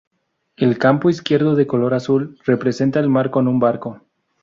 [0.55, 4.01] El campo izquierdo de color azul representa el mar con un barco.